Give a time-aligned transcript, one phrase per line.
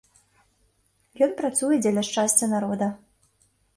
[1.27, 2.87] Ён працуе дзеля шчасця народа.